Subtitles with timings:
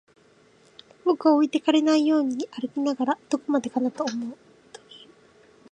[1.05, 4.35] 僕は置いてかれないように歩きながら、どこまでかなと言う